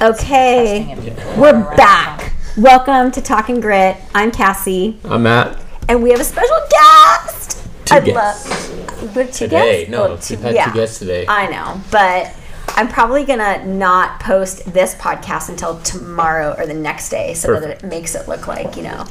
[0.00, 0.94] Okay,
[1.36, 2.32] we're back.
[2.56, 3.98] Welcome to Talking Grit.
[4.14, 5.58] I'm Cassie, I'm Matt.
[5.90, 7.62] and we have a special guest.
[7.84, 8.70] Two I guests.
[8.70, 9.78] love we're two Today.
[9.84, 9.90] guests.
[9.90, 10.64] No, Well, we've two- had yeah.
[10.66, 11.26] two guests today.
[11.28, 12.32] I know, but
[12.76, 17.60] I'm probably gonna not post this podcast until tomorrow or the next day, so that
[17.62, 17.82] Perfect.
[17.82, 19.04] it makes it look like you know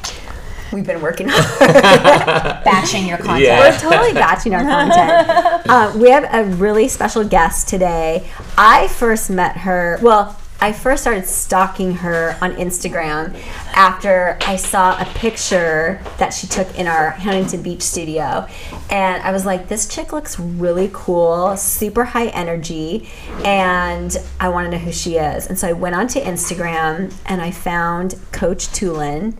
[0.72, 2.64] we've been working hard.
[2.64, 3.42] Batching your content.
[3.44, 3.60] Yeah.
[3.60, 5.56] We're totally batching our content.
[5.70, 8.28] Uh, we have a really special guest today.
[8.58, 13.34] I first met her, well, I first started stalking her on Instagram
[13.72, 18.46] after I saw a picture that she took in our Huntington Beach studio.
[18.90, 23.08] And I was like, this chick looks really cool, super high energy,
[23.44, 25.46] and I want to know who she is.
[25.46, 29.36] And so I went onto Instagram and I found Coach Tulin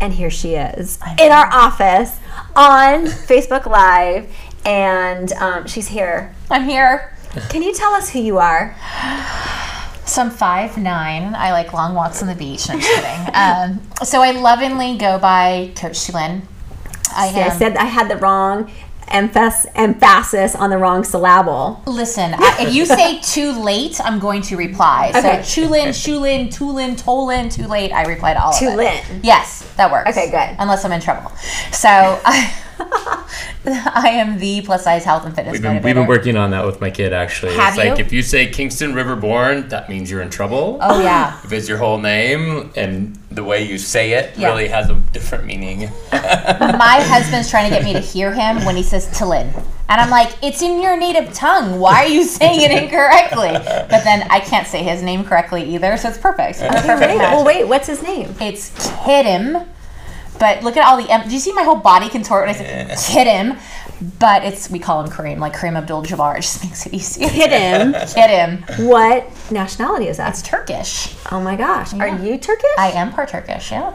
[0.00, 2.18] and here she is in our office
[2.54, 4.30] on Facebook Live,
[4.64, 6.34] and um, she's here.
[6.50, 7.16] I'm here.
[7.48, 8.76] Can you tell us who you are?
[10.06, 11.34] So I'm five nine.
[11.34, 12.68] I like long walks on the beach.
[12.68, 13.34] No, I'm just kidding.
[13.36, 16.42] Um, so I lovingly go by Coach Tulin.
[17.14, 18.70] I See, I said I had the wrong
[19.08, 21.82] emphasis, emphasis on the wrong syllable.
[21.86, 25.12] Listen, I, if you say too late, I'm going to reply.
[25.14, 25.42] Okay.
[25.42, 27.92] So Chulin, Chulin, Tulin, Tolin, too late.
[27.92, 28.66] I reply to all of it.
[28.66, 29.20] Tulin.
[29.22, 30.10] Yes, that works.
[30.10, 30.56] Okay, good.
[30.58, 31.30] Unless I'm in trouble.
[31.72, 31.88] So
[32.24, 32.52] I,
[33.68, 35.84] I am the plus size health and fitness We've been, motivator.
[35.84, 37.54] we've been working on that with my kid actually.
[37.54, 40.78] Have it's like if you say Kingston Riverborn, that means you're in trouble.
[40.80, 41.40] Oh yeah.
[41.44, 44.48] If it's your whole name and the way you say it Yeah.
[44.48, 45.80] really has a different meaning.
[46.12, 49.52] My husband's trying to get me to hear him when he says Tulin.
[49.88, 51.78] And I'm like, it's in your native tongue.
[51.78, 53.50] Why are you saying it incorrectly?
[53.52, 56.58] But then I can't say his name correctly either, so it's perfect.
[56.60, 58.34] It's a perfect Wait, well, wait, what's his name?
[58.40, 59.64] It's Kidim.
[60.38, 61.10] But look at all the.
[61.10, 62.86] em- Do you see my whole body contort when I say
[63.24, 63.58] Kidim?
[64.18, 66.36] But it's we call him Kareem, like Kareem Abdul-Jabbar.
[66.36, 67.28] It just makes it easier.
[67.28, 67.94] Hit him.
[67.94, 68.86] Kidim.
[68.88, 70.30] what nationality is that?
[70.30, 71.16] It's Turkish.
[71.32, 72.68] Oh my gosh, are you Turkish?
[72.78, 73.70] I am part Turkish.
[73.72, 73.94] Yeah.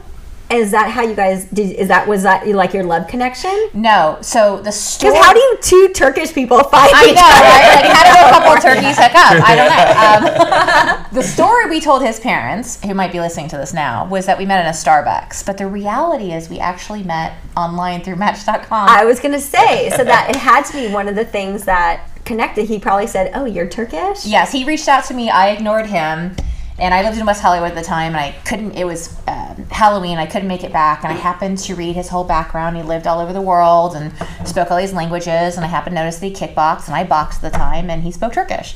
[0.51, 1.75] Is that how you guys did?
[1.77, 3.69] Is that was that like your love connection?
[3.73, 4.17] No.
[4.21, 5.13] So the story.
[5.13, 7.43] Because how do you two Turkish people find I each know, other?
[7.45, 7.83] right?
[7.83, 9.49] Like, how do a couple turkeys hook up?
[9.49, 9.87] I don't know.
[10.01, 14.25] Um, the story we told his parents, who might be listening to this now, was
[14.25, 15.45] that we met in a Starbucks.
[15.45, 18.89] But the reality is, we actually met online through Match.com.
[18.89, 22.09] I was gonna say so that it had to be one of the things that
[22.25, 22.65] connected.
[22.67, 25.29] He probably said, "Oh, you're Turkish." yes, he reached out to me.
[25.29, 26.35] I ignored him.
[26.81, 28.71] And I lived in West Hollywood at the time, and I couldn't.
[28.75, 30.17] It was um, Halloween.
[30.17, 32.75] I couldn't make it back, and I happened to read his whole background.
[32.75, 34.11] He lived all over the world and
[34.47, 35.57] spoke all these languages.
[35.57, 38.01] And I happened to notice that he kickboxed, and I boxed at the time, and
[38.01, 38.75] he spoke Turkish.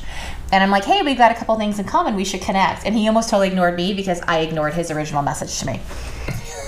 [0.52, 2.14] And I'm like, hey, we've got a couple things in common.
[2.14, 2.86] We should connect.
[2.86, 5.80] And he almost totally ignored me because I ignored his original message to me.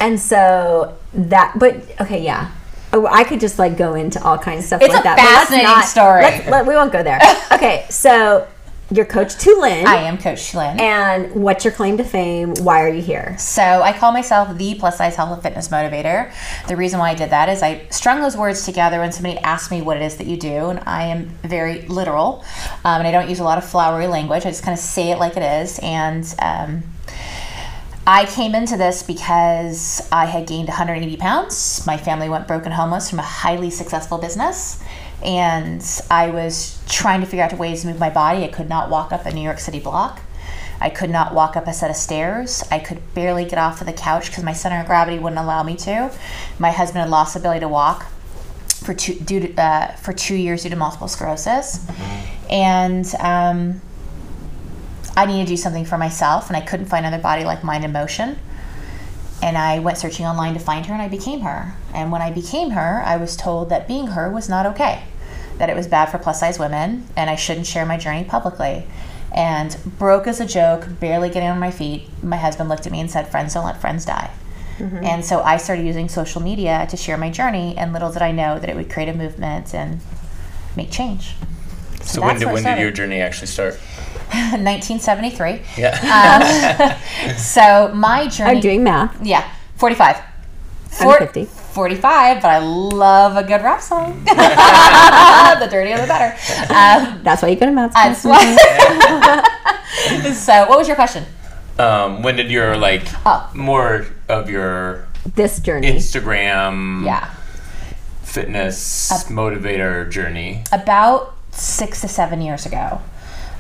[0.01, 2.51] And so that, but okay, yeah.
[2.93, 5.17] Oh, I could just like go into all kinds of stuff It's like a that.
[5.17, 6.23] but let's fascinating not- story.
[6.23, 7.21] let's- let- we won't go there.
[7.53, 8.49] okay, so
[8.91, 10.81] you're Coach Tulin, I am Coach Schlin.
[10.81, 12.55] and what's your claim to fame?
[12.55, 13.37] Why are you here?
[13.39, 16.33] So I call myself the plus size health and fitness motivator.
[16.69, 19.71] The reason why I did that is I strung those words together when somebody asked
[19.71, 22.45] me what it is that you do, and I am very literal,
[22.85, 24.47] um, and I don't use a lot of flowery language.
[24.47, 26.83] I just kind of say it like it is, and um,
[28.07, 31.87] I came into this because I had gained 180 pounds.
[31.87, 34.83] My family went broken homeless from a highly successful business.
[35.25, 38.45] And I was trying to figure out ways to move my body.
[38.45, 40.21] I could not walk up a New York City block.
[40.81, 42.63] I could not walk up a set of stairs.
[42.71, 45.63] I could barely get off of the couch because my center of gravity wouldn't allow
[45.63, 46.13] me to.
[46.59, 48.07] My husband had lost the ability to walk
[48.69, 51.85] for two due to, uh, for two years due to multiple sclerosis,
[52.49, 53.81] and um,
[55.17, 57.83] I needed to do something for myself, and I couldn't find another body like mine
[57.83, 58.39] in motion.
[59.43, 61.75] And I went searching online to find her, and I became her.
[61.95, 65.05] And when I became her, I was told that being her was not okay,
[65.59, 68.87] that it was bad for plus size women, and I shouldn't share my journey publicly.
[69.33, 73.01] And broke as a joke, barely getting on my feet, my husband looked at me
[73.01, 74.31] and said, Friends don't let friends die.
[74.79, 75.05] Mm-hmm.
[75.05, 78.33] And so I started using social media to share my journey, and little did I
[78.33, 80.01] know that it would create a movement and
[80.77, 81.35] make change.
[82.09, 83.75] So when did where it when did your journey actually start?
[84.29, 85.61] 1973.
[85.77, 86.99] Yeah.
[87.37, 88.51] So my journey.
[88.57, 89.17] I'm doing math.
[89.25, 90.17] Yeah, 45.
[91.01, 91.45] I'm 50.
[91.45, 94.25] 45, but I love a good rap song.
[94.25, 96.35] the dirtier the better.
[96.73, 98.33] Um, That's why you go to math school.
[98.33, 99.45] that's
[100.25, 100.33] why.
[100.33, 101.25] so, what was your question?
[101.79, 103.49] um, when did your like Oh.
[103.55, 105.07] more of your
[105.37, 105.93] This journey.
[105.93, 107.31] Instagram Yeah,
[108.23, 110.65] fitness motivator journey?
[110.73, 113.01] about six to seven years ago.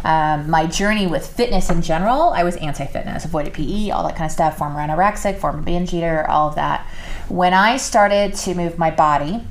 [0.04, 4.26] Um, my journey with fitness in general, I was anti-fitness, avoided PE, all that kind
[4.26, 6.86] of stuff, former anorexic, former binge eater, all of that.
[7.28, 9.42] When I started to move my body,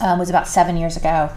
[0.00, 1.30] um, was about seven years ago,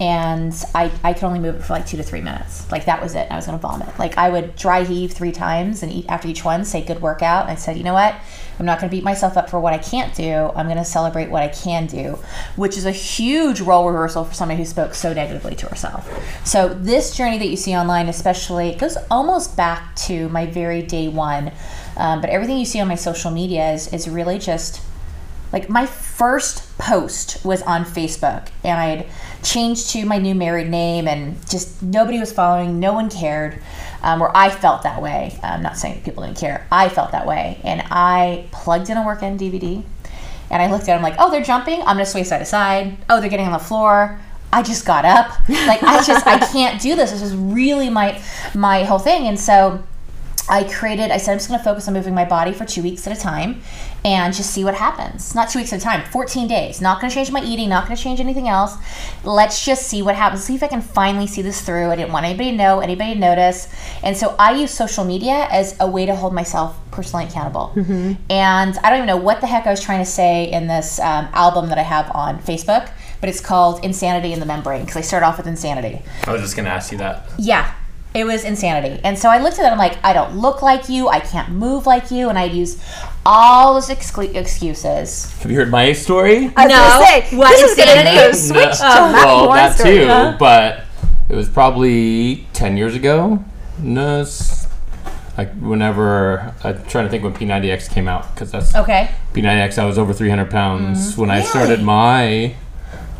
[0.00, 2.70] and I, I could only move it for like two to three minutes.
[2.72, 3.30] Like that was it.
[3.30, 3.96] I was gonna vomit.
[3.98, 7.42] Like I would dry heave three times and eat after each one, say good workout.
[7.42, 8.16] And I said, you know what?
[8.58, 10.50] I'm not gonna beat myself up for what I can't do.
[10.54, 12.18] I'm gonna celebrate what I can do,
[12.56, 16.08] which is a huge role reversal for somebody who spoke so negatively to herself.
[16.46, 20.82] So this journey that you see online, especially, it goes almost back to my very
[20.82, 21.52] day one.
[21.96, 24.82] Um, but everything you see on my social media is, is really just
[25.52, 29.06] like my first post was on Facebook and I had
[29.42, 33.58] changed to my new married name and just nobody was following, no one cared.
[34.02, 35.38] Um, or I felt that way.
[35.42, 36.66] I'm not saying people didn't care.
[36.70, 37.60] I felt that way.
[37.64, 39.84] And I plugged in a workout DVD
[40.50, 41.80] and I looked at them like, oh, they're jumping.
[41.80, 42.96] I'm going to sway side to side.
[43.08, 44.20] Oh, they're getting on the floor.
[44.52, 45.48] I just got up.
[45.48, 47.10] Like I just I can't do this.
[47.10, 48.20] This is really my
[48.54, 49.26] my whole thing.
[49.26, 49.82] And so
[50.48, 52.82] I created, I said, I'm just going to focus on moving my body for two
[52.82, 53.62] weeks at a time
[54.04, 55.34] and just see what happens.
[55.34, 56.80] Not two weeks at a time, 14 days.
[56.80, 58.76] Not going to change my eating, not going to change anything else.
[59.24, 60.42] Let's just see what happens.
[60.42, 61.90] See if I can finally see this through.
[61.90, 63.68] I didn't want anybody to know, anybody to notice.
[64.02, 67.72] And so I use social media as a way to hold myself personally accountable.
[67.76, 68.14] Mm-hmm.
[68.30, 70.98] And I don't even know what the heck I was trying to say in this
[70.98, 72.90] um, album that I have on Facebook,
[73.20, 76.02] but it's called Insanity in the Membrane because I start off with insanity.
[76.24, 77.30] I was just gonna ask you that.
[77.38, 77.72] Yeah,
[78.14, 79.00] it was insanity.
[79.04, 81.50] And so I looked at it, I'm like, I don't look like you, I can't
[81.50, 82.82] move like you, and I'd use
[83.24, 85.32] all those exclu- excuses.
[85.40, 86.52] Have you heard my story?
[86.56, 87.04] I was No.
[87.06, 88.16] say, What this is gonna insanity?
[88.16, 90.36] go switch to No, Matt well, that Monster, too, huh?
[90.38, 90.80] but
[91.28, 93.42] it was probably ten years ago.
[93.78, 94.62] No, it's-
[95.38, 99.10] like whenever I'm trying to think when P90X came out because that's Okay.
[99.32, 99.78] P90X.
[99.78, 101.20] I was over 300 pounds mm-hmm.
[101.22, 102.54] when I started my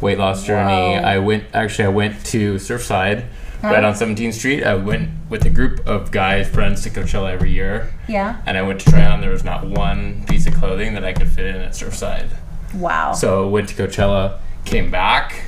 [0.02, 0.72] weight loss journey.
[0.72, 1.08] Whoa.
[1.08, 3.24] I went actually I went to Surfside.
[3.62, 7.50] Right on 17th Street, I went with a group of guys, friends to Coachella every
[7.52, 8.36] year, Yeah.
[8.46, 9.20] and I went to try on.
[9.20, 12.26] There was not one piece of clothing that I could fit in at Surfside.
[12.74, 13.12] Wow.
[13.12, 15.44] So went to Coachella, came back,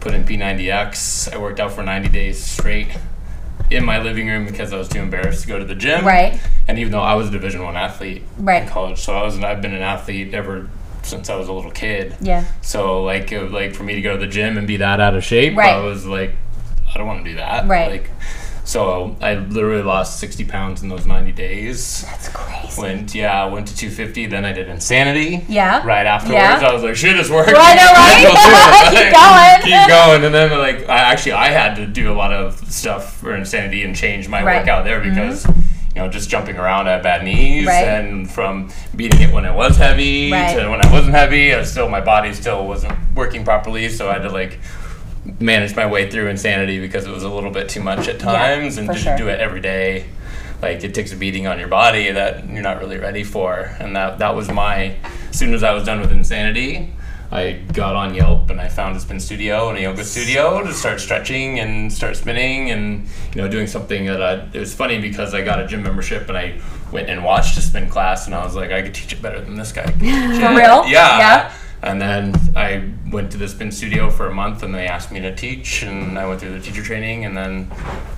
[0.00, 1.32] put in P90X.
[1.32, 2.88] I worked out for 90 days straight
[3.70, 6.04] in my living room because I was too embarrassed to go to the gym.
[6.04, 6.38] Right.
[6.68, 8.62] And even though I was a Division One athlete Right.
[8.64, 10.68] in college, so I was I've been an athlete ever
[11.02, 12.14] since I was a little kid.
[12.20, 12.44] yeah.
[12.60, 15.14] So like it like for me to go to the gym and be that out
[15.14, 15.72] of shape, Right.
[15.72, 16.34] I was like,
[16.94, 17.66] I don't want to do that.
[17.66, 17.90] Right.
[17.90, 18.10] Like,
[18.66, 22.02] so I literally lost 60 pounds in those 90 days.
[22.06, 22.80] That's crazy.
[22.80, 24.26] Went yeah, went to 250.
[24.26, 25.44] Then I did insanity.
[25.48, 25.86] Yeah.
[25.86, 26.66] Right afterwards, Yeah.
[26.66, 27.52] I was like, shit, it's working.
[27.54, 27.76] Right?
[27.76, 28.90] It.
[28.90, 29.78] Keep going.
[29.80, 30.24] Keep going.
[30.24, 33.82] And then like, I actually I had to do a lot of stuff for insanity
[33.84, 34.56] and change my Right.
[34.56, 34.68] Mm-hmm.
[34.68, 35.46] workout there because.
[35.96, 37.84] You know, just jumping around, I had bad knees, Right.
[37.86, 40.52] and from beating it when I was heavy Right.
[40.58, 43.88] to when I wasn't heavy, I was still my body still wasn't working properly.
[43.88, 44.58] So I had to like
[45.40, 48.76] manage my way through insanity because it was a little bit too much at times,
[48.78, 49.16] and for to sure.
[49.16, 50.06] do it every day,
[50.62, 53.74] like it takes a beating on your body that you're not really ready for.
[53.78, 54.96] And that that was my.
[55.30, 56.92] As soon as I was done with insanity,
[57.34, 60.72] I got on Yelp and I found a spin studio and a yoga studio to
[60.72, 65.00] start stretching and start spinning and you know doing something that I, it was funny
[65.00, 66.60] because I got a gym membership and I
[66.92, 69.40] went and watched a spin class and I was like I could teach it better
[69.40, 69.86] than this guy.
[69.90, 70.86] For real?
[70.86, 71.18] Yeah.
[71.18, 71.54] Yeah.
[71.84, 75.20] And then I went to the spin studio for a month and they asked me
[75.20, 77.70] to teach and I went through the teacher training and then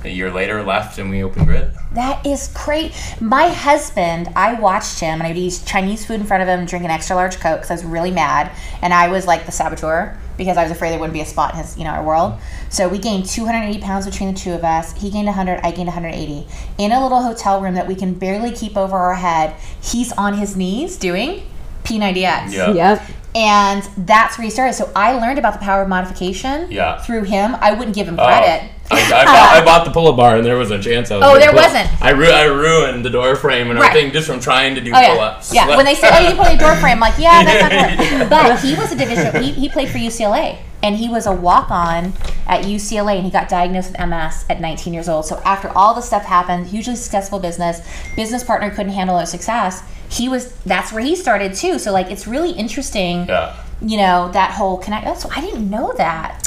[0.05, 1.73] a year later left and we opened Grit.
[1.93, 2.95] That is great.
[3.21, 6.85] My husband, I watched him and I'd eat Chinese food in front of him, drink
[6.85, 8.53] an extra large Coke because I was really mad.
[8.83, 11.55] And I was like the saboteur because I was afraid there wouldn't be a spot
[11.55, 12.39] in his, you know, our world.
[12.69, 14.93] So we gained 280 pounds between the two of us.
[14.93, 16.47] He gained 100, I gained 180.
[16.79, 20.35] In a little hotel room that we can barely keep over our head, he's on
[20.35, 21.43] his knees doing
[21.87, 22.53] P90X.
[22.53, 22.73] Yeah.
[22.73, 23.03] Yep.
[23.35, 24.73] And that's where he started.
[24.73, 26.99] So I learned about the power of modification Yeah.
[27.03, 27.55] through him.
[27.61, 28.25] I wouldn't give him Oh.
[28.27, 28.71] credit.
[28.89, 31.27] I, I, bought, I bought the pull-up bar and there was a chance I was
[31.27, 31.89] Oh, there pull- wasn't.
[32.03, 33.89] I, ru- I ruined the door frame and Right.
[33.91, 35.53] everything just from trying to do Oh yeah, pull-ups.
[35.53, 35.77] yeah.
[35.77, 38.19] When they said, "Oh, you can put a door frame," I'm like, "Yeah, that's not
[38.19, 38.29] gonna.
[38.31, 39.43] But he was a division.
[39.43, 42.13] He, he played for UCLA, and he was a walk-on
[42.47, 45.27] at UCLA, and he got diagnosed with MS at 19 years old.
[45.27, 47.81] So after all this stuff happened, hugely successful business,
[48.15, 49.83] business partner couldn't handle their success.
[50.09, 50.53] He was.
[50.61, 51.81] That's where he started too.
[51.81, 53.27] So like, it's really interesting.
[53.27, 53.57] yeah.
[53.83, 55.05] You know that whole connect.
[55.05, 56.41] That's I didn't know that.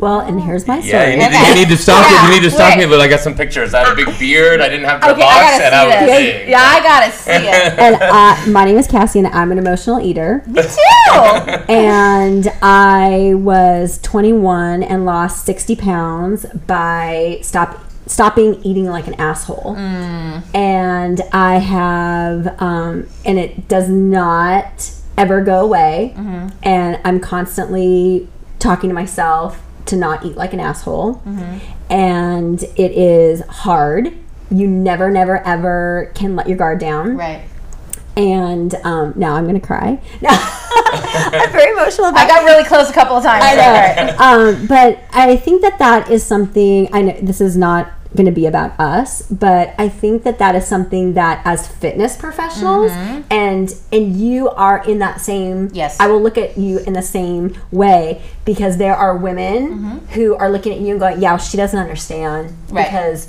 [0.00, 1.10] Well, and here's my Yeah, story.
[1.12, 1.48] you need, Okay.
[1.48, 2.28] you need to stop Yeah, it.
[2.34, 2.78] You need to stop wait.
[2.78, 3.74] me, but I got some pictures.
[3.74, 4.60] I had a big beard.
[4.62, 6.34] I didn't have the Okay, I box, gotta and I was see this.
[6.40, 6.48] big.
[6.48, 7.78] Yeah, I gotta see it.
[7.78, 10.42] and uh, my name is Cassie, and I'm an emotional eater.
[10.48, 11.12] Me too.
[11.68, 19.76] and I was 21 and lost 60 pounds by stop stopping eating like an asshole.
[20.54, 26.14] And I have, um, and it does not ever go away.
[26.62, 28.26] And I'm constantly
[28.58, 31.22] talking to myself to not eat like an asshole.
[31.90, 34.12] And it is hard.
[34.50, 37.42] You never, never, ever can let your guard down Right.
[38.16, 40.00] and um, now I'm gonna cry.
[40.26, 43.44] I'm very emotional about I got really close a couple of times.
[43.46, 44.16] I know.
[44.58, 46.88] um, but I think that that is something.
[46.92, 50.54] I know this is not going to be about us, but I think that that
[50.54, 53.22] is something that as fitness professionals, mm-hmm.
[53.30, 55.70] and and you are in that same.
[55.72, 55.98] Yes.
[56.00, 59.98] I will look at you in the same way because there are women mm-hmm.
[60.14, 62.86] who are looking at you and going, "Yeah, she doesn't understand Right.
[62.86, 63.28] because."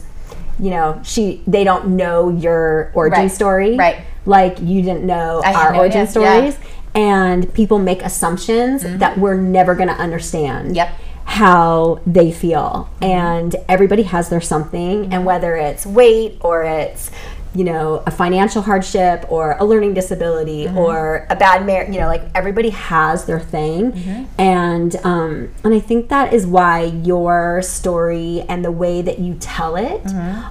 [0.60, 3.32] You know, she they don't know your origin Right.
[3.32, 4.02] story, Right.
[4.28, 6.22] Like you didn't know I our no origin idea.
[6.22, 6.52] Yeah.
[6.52, 6.58] stories,
[6.94, 9.00] and people make assumptions mm-hmm.
[9.00, 10.90] that we're never going to understand Yep.
[11.32, 12.90] How they feel.
[13.02, 15.14] And everybody has their something.
[15.14, 17.10] And whether it's weight or it's
[17.54, 22.08] you know a financial hardship or a learning disability or a bad marriage you know
[22.08, 23.92] like everybody has their thing.
[24.38, 29.34] And um and i think that is why your story and the way that you
[29.36, 30.02] tell it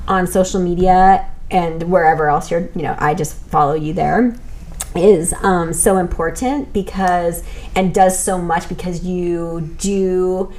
[0.08, 4.36] on social media and wherever else you're you know i just follow you there
[4.94, 7.44] is um, so important because
[7.76, 10.52] and does so much because you do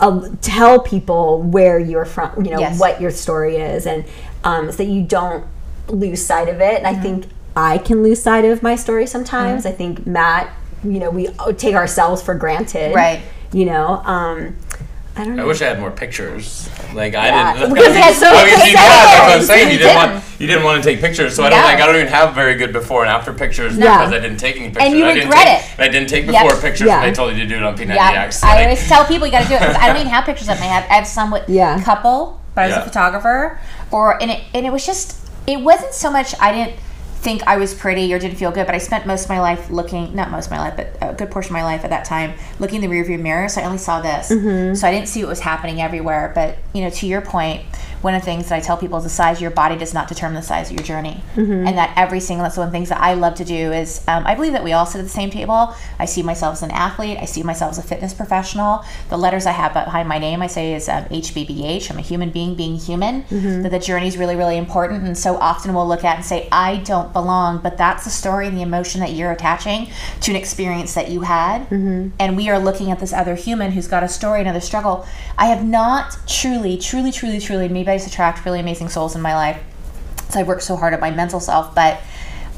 [0.00, 2.78] uh, tell people where you're from you know Yes.
[2.78, 4.04] what your story is and
[4.44, 5.44] um, so that you don't
[5.88, 6.98] lose sight of it and Mm-hmm.
[6.98, 10.52] i think i can lose sight of my story sometimes i think matt
[10.84, 13.20] you know we take ourselves for granted Right.
[13.52, 14.54] you know um,
[15.18, 16.68] i don't know I wish I had more pictures.
[16.94, 17.74] Like Yeah, I didn't.
[17.74, 19.72] because he had so many yeah, that's what I'm saying.
[19.72, 21.64] You didn't want you didn't want to take pictures, so I don't No.
[21.64, 23.98] like I don't even have very good before and after pictures Yeah.
[23.98, 24.84] because I didn't take any pictures.
[24.84, 25.80] And you I didn't regret take, it.
[25.80, 26.44] I didn't take Yep.
[26.44, 27.12] before pictures Yeah.
[27.12, 28.42] told you to do it on P90X.
[28.42, 30.48] Yeah, I always tell people you got to do it I don't even have pictures
[30.48, 30.86] of my head.
[30.90, 31.80] I have some with Yeah.
[31.82, 33.58] couple, but I was a photographer,
[33.90, 36.74] or and it and it was just it wasn't so much I didn't
[37.18, 39.70] think I was pretty or didn't feel good, but I spent most of my life
[39.70, 42.04] looking not most of my life, but a good portion of my life at that
[42.04, 43.48] time looking in the rearview mirror.
[43.48, 44.74] So I only saw this, mm-hmm.
[44.74, 46.32] so I didn't see what was happening everywhere.
[46.34, 47.62] But you know, to your point.
[48.02, 49.92] One of the things that I tell people is the size of your body does
[49.94, 52.76] not determine the size of your journey, and that every single that's one of the
[52.76, 55.04] things that I love to do is um, I believe that we all sit at
[55.04, 55.74] the same table.
[55.98, 57.18] I see myself as an athlete.
[57.20, 58.84] I see myself as a fitness professional.
[59.08, 61.90] The letters I have behind my name I say is um, HBBH.
[61.90, 63.24] I'm a human being being human.
[63.62, 66.48] That the journey is really really important, and so often we'll look at and say
[66.52, 69.88] I don't belong, but that's the story and the emotion that you're attaching
[70.20, 71.66] to an experience that you had,
[72.18, 75.06] and we are looking at this other human who's got a story, another struggle.
[75.36, 79.16] I have not truly, truly, truly, truly, and maybe I just attract really amazing souls
[79.16, 79.62] in my life.
[80.28, 82.00] So I worked so hard at my mental self, but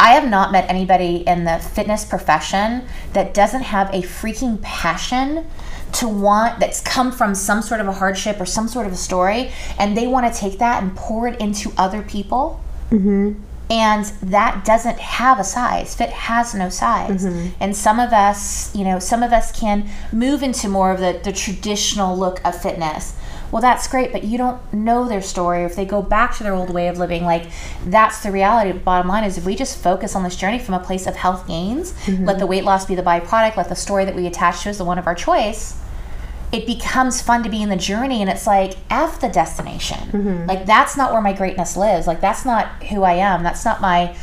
[0.01, 5.47] I have not met anybody in the fitness profession that doesn't have a freaking passion
[5.93, 8.97] to want that's come from some sort of a hardship or some sort of a
[8.97, 12.61] story, and they want to take that and pour it into other people.
[12.91, 13.35] Mm-hmm.
[13.71, 15.95] And that doesn't have a size.
[15.95, 17.25] Fit has no size.
[17.25, 17.55] Mm-hmm.
[17.61, 21.21] And some of us, you know, some of us can move into more of the,
[21.23, 23.15] the traditional look of fitness.
[23.51, 25.65] Well, that's great, but you don't know their story.
[25.65, 27.47] If they go back to their old way of living, like
[27.85, 28.77] that's the reality.
[28.79, 31.47] Bottom line is if we just focus on this journey from a place of health
[31.47, 32.25] gains, mm-hmm.
[32.25, 34.79] let the weight loss be the byproduct, let the story that we attach to as
[34.79, 35.81] the one of our choice,
[36.53, 39.99] it becomes fun to be in the journey and it's like f the destination.
[40.11, 40.47] Mm-hmm.
[40.47, 42.07] Like that's not where my greatness lives.
[42.07, 43.43] Like that's not who i am.
[43.43, 44.17] That's not my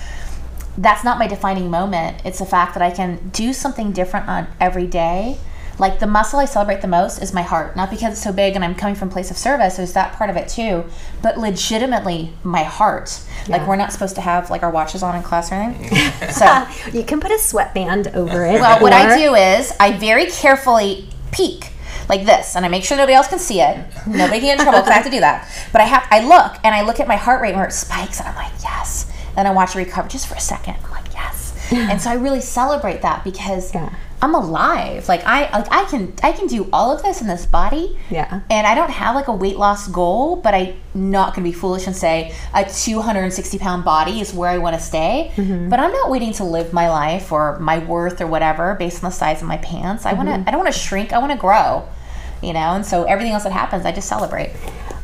[0.78, 2.22] that's not my defining moment.
[2.26, 5.38] It's the fact that i can do something different on every day
[5.80, 8.56] like the muscle i celebrate the most is my heart not because it's so big
[8.56, 10.84] and i'm coming from a place of service there's that part of it too
[11.22, 15.24] but legitimately my heart like we're not supposed to have like our watches on in
[15.24, 16.68] class or anything so
[16.98, 21.10] you can put a sweatband over it well, what I do is I very carefully
[21.32, 21.72] peek
[22.10, 23.78] like this, and I make sure nobody else can see it.
[24.08, 25.48] Nobody can get in trouble because I have to do that.
[25.72, 28.20] But I have I look and I look at my heart rate where it spikes,
[28.20, 29.12] and I'm like, yes.
[29.36, 30.78] Then I watch it recover just for a second.
[30.84, 31.07] I'm like, yes.
[31.92, 33.94] and so I really celebrate that because Yeah.
[34.20, 35.08] I'm alive.
[35.08, 37.96] Like I like I can I can do all of this in this body.
[38.10, 38.42] Yeah.
[38.50, 41.54] And I don't have like a weight loss goal, but I'm not going to be
[41.54, 45.32] foolish and say a 260 pound body is where I want to stay.
[45.36, 49.12] But I'm not waiting to live my life or my worth or whatever based on
[49.12, 50.04] the size of my pants.
[50.08, 50.34] I want to.
[50.48, 51.14] I don't want to shrink.
[51.14, 51.88] I want to grow.
[52.42, 54.52] You know, and so everything else that happens, I just celebrate.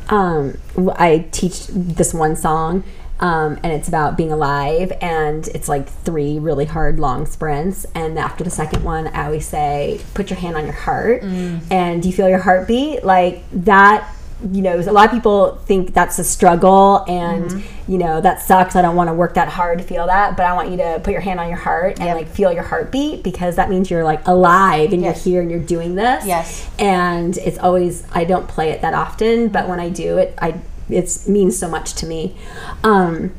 [0.10, 0.58] um,
[0.98, 2.84] I teach this one song,
[3.20, 7.86] um, and it's about being alive, and it's like three really hard long sprints.
[7.96, 12.02] And after the second one, I always say, "Put your hand on your heart, and
[12.02, 14.10] do you feel your heartbeat?" Like that.
[14.52, 18.76] You know, a lot of people think that's a struggle, and you know that sucks.
[18.76, 21.00] I don't want to work that hard to feel that, but I want you to
[21.02, 22.16] put your hand on your heart and Yep.
[22.18, 25.26] like feel your heartbeat because that means you're like alive and Yes.
[25.26, 26.68] you're here and you're doing this Yes.
[26.78, 30.56] and it's always I don't play it that often, but when I do it, I
[30.90, 32.36] it means so much to me.
[32.84, 33.34] Um,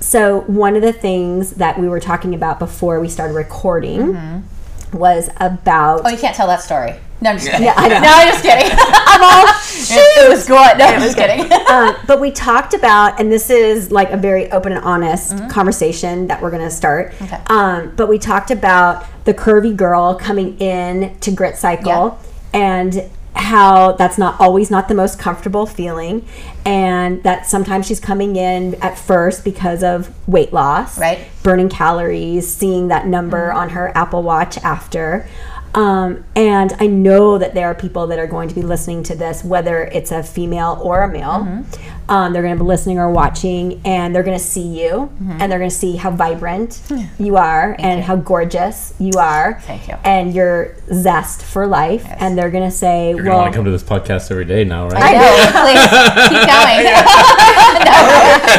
[0.00, 4.44] so one of the things that we were talking about before we started recording
[4.92, 6.94] was about Oh, you can't tell that story.
[7.20, 7.64] No, I'm just kidding.
[7.64, 8.00] Yeah, I know.
[8.00, 8.70] No, I'm just kidding.
[8.78, 10.78] I'm all it, it was good.
[10.78, 11.50] No, I'm just kidding.
[11.70, 16.26] um, but we talked about, and this is like a very open and honest conversation
[16.26, 17.12] that we're going to start.
[17.12, 17.24] Mm-hmm.
[17.24, 17.42] Okay.
[17.46, 22.18] Um, but we talked about the curvy girl coming in to Grit Cycle
[22.52, 26.24] and how that's not always not the most comfortable feeling
[26.64, 31.26] and that sometimes she's coming in at first because of weight loss Right.
[31.42, 35.26] burning calories seeing that number on her apple watch after.
[35.74, 39.16] Um, and i know that there are people that are going to be listening to
[39.16, 41.64] this whether it's a female or a male
[42.08, 45.50] um, they're going to be listening or watching and they're going to see you and
[45.50, 46.80] they're going to see how vibrant
[47.18, 49.94] you are and how gorgeous you are Thank you.
[50.04, 53.56] and your zest for life and they're going to say You're gonna well want to
[53.58, 55.02] come to this podcast every day now, right?
[55.02, 55.34] I know.
[55.64, 56.84] Please keep going.
[57.84, 57.94] no,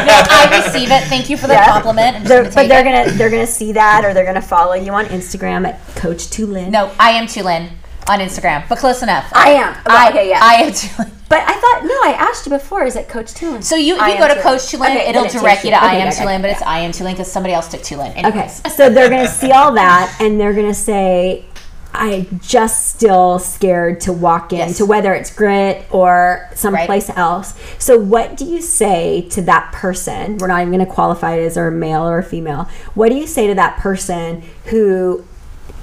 [0.06, 1.04] no, I receive it.
[1.04, 1.66] Thank you for the Yeah.
[1.72, 2.18] compliment.
[2.18, 3.06] I'm they're, gonna but they're it.
[3.06, 6.70] gonna they're gonna see that or they're gonna follow you on instagram at coach tulin
[6.72, 7.70] No, I am Tulin
[8.08, 9.32] on Instagram, but close enough.
[9.34, 9.76] I am.
[9.86, 10.40] I, Okay, yeah.
[10.42, 11.12] I am Tulin.
[11.30, 14.02] But i thought no i asked you before is it coach tulin So you, if
[14.02, 14.42] you go to.
[14.42, 17.12] Coach Tulin, Okay, it'll direct you to I am okay, but it's I am Tulin
[17.12, 18.12] because somebody else took Tulin.
[18.26, 21.46] Okay, so they're gonna see all that, and they're gonna say,
[21.94, 24.78] "I just still scared to walk in Yes.
[24.78, 30.38] to whether it's grit or someplace else." So, what do you say to that person?
[30.38, 32.68] We're not even gonna qualify it as a male or a female.
[32.94, 35.24] What do you say to that person who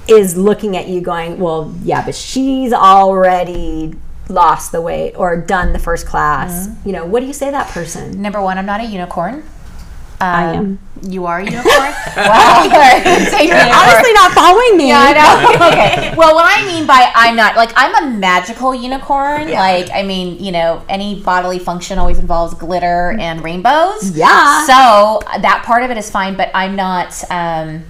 [0.07, 3.95] is looking at you, going, "Well, yeah, but she's already."
[4.29, 6.87] Lost the weight or done the first class Mm-hmm.
[6.87, 9.43] you know what do you say to that person Number one, I'm not a unicorn.
[10.21, 11.91] i Um, am You are a unicorn?
[12.15, 12.63] wow.
[13.33, 13.79] Say you're a unicorn.
[13.79, 15.67] honestly not following me Yeah, I know.
[15.67, 16.13] okay.
[16.15, 19.51] Well, what I mean by I'm not like I'm a magical unicorn.
[19.51, 24.15] Like I mean, you know, any bodily function always involves glitter and rainbows.
[24.15, 24.65] Yeah.
[24.65, 27.09] So that part of it is fine, but I'm not.
[27.29, 27.83] Um,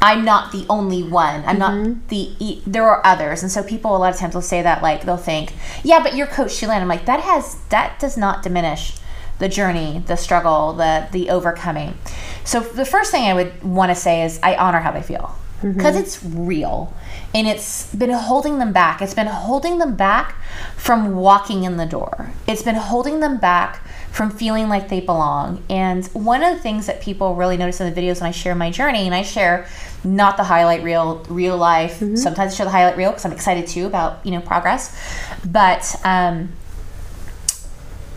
[0.00, 1.44] I'm not the only one.
[1.44, 2.06] I'm not mm-hmm.
[2.08, 2.62] the.
[2.66, 5.16] There are others, and so people a lot of times will say that like they'll
[5.16, 5.52] think,
[5.82, 6.74] yeah, but you're Coach Sheila.
[6.74, 8.96] I'm like that has that does not diminish
[9.38, 11.96] the journey, the struggle, the the overcoming.
[12.44, 15.36] So the first thing I would want to say is I honor how they feel
[15.62, 15.72] mm-hmm.
[15.72, 16.92] because it's real
[17.34, 19.02] and it's been holding them back.
[19.02, 20.36] It's been holding them back
[20.76, 22.30] from walking in the door.
[22.46, 23.82] It's been holding them back
[24.18, 25.62] from feeling like they belong.
[25.70, 28.56] And one of the things that people really notice in the videos when I share
[28.56, 29.68] my journey, and I share
[30.02, 31.98] not the highlight reel, real life.
[31.98, 35.00] Sometimes I share the highlight reel because I'm excited too about you know progress,
[35.46, 36.48] but um,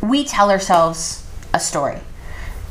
[0.01, 1.99] we tell ourselves a story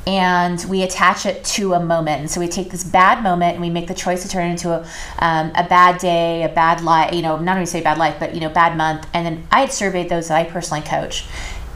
[0.07, 2.21] and we attach it to a moment.
[2.21, 4.53] And so we take this bad moment and we make the choice to turn it
[4.53, 4.81] into a,
[5.19, 8.35] um, a bad day, a bad life, you know, not even say bad life, but,
[8.35, 9.07] you know, bad month.
[9.12, 11.27] And then I had surveyed those that I personally coach.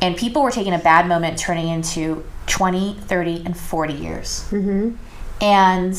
[0.03, 4.47] And people were taking a bad moment turning into 20, 30, and 40 years.
[4.51, 4.97] Mm-hmm.
[5.41, 5.97] And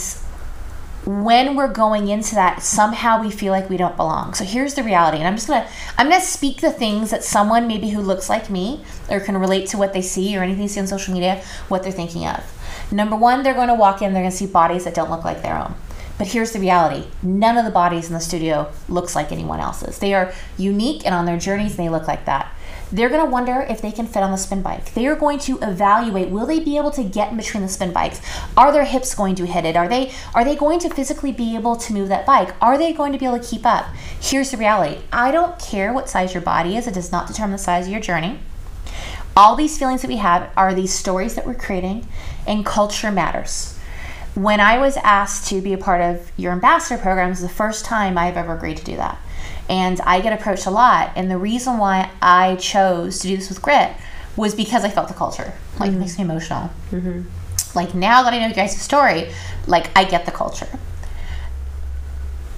[1.06, 4.34] when we're going into that somehow we feel like we don't belong.
[4.34, 7.68] So here's the reality and i'm just gonna i'm gonna speak the things that someone
[7.68, 10.68] maybe who looks like me or can relate to what they see or anything they
[10.68, 12.44] see on social media what they're thinking of.
[12.92, 15.24] Number one they're going to walk in they're going to see bodies that don't look
[15.24, 15.76] like their own.
[16.18, 20.00] But here's the reality none of the bodies in the studio looks like anyone else's.
[20.00, 22.52] They are unique and on their journeys they look like that
[22.91, 24.93] they're going to wonder if they can fit on the spin bike.
[24.93, 27.91] They are going to evaluate will they be able to get in between the spin
[27.91, 28.21] bikes?
[28.56, 29.76] Are their hips going to hit it?
[29.76, 32.56] Are they are they going to physically be able to move that bike?
[32.62, 33.88] Are they going to be able to keep up?
[34.21, 35.02] Here's the reality.
[35.12, 36.88] I don't care what size your body is.
[36.88, 38.39] It does not determine the size of your journey.
[39.38, 42.08] All these feelings that we have are these stories that we're creating
[42.48, 43.78] and culture matters.
[44.34, 47.50] When I was asked to be a part of your ambassador program, it was the
[47.50, 49.17] first time I've ever agreed to do that.
[49.69, 51.12] And I get approached a lot.
[51.15, 53.91] And the reason why I chose to do this with Grit
[54.36, 55.54] was because I felt the culture.
[55.80, 55.99] Like, it mm-hmm.
[56.01, 56.69] makes me emotional.
[56.91, 57.23] Mm-hmm.
[57.75, 59.32] Like, now that I know you guys' story,
[59.67, 60.80] like, I get the culture.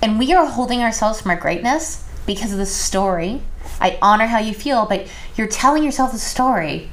[0.02, 3.42] And we are holding ourselves from our greatness because of the story.
[3.80, 6.90] I honor how you feel, but you're telling yourself the story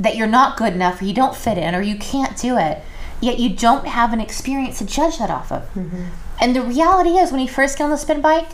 [0.00, 2.82] that you're not good enough or you don't fit in or you can't do it
[3.20, 6.04] yet you don't have an experience to judge that off of mm-hmm.
[6.40, 8.50] and the reality is when you first get on the spin bike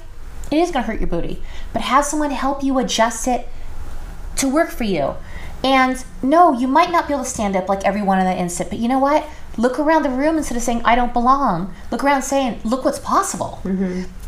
[0.51, 3.49] it is going to hurt your booty but have someone help you adjust it
[4.37, 5.15] to work for you.
[5.63, 8.71] And no you might not be able to stand up like everyone in the instant
[8.71, 9.27] but you know what?
[9.57, 11.73] Look around the room instead of saying i don't belong.
[11.91, 13.61] Look around saying look what's possible.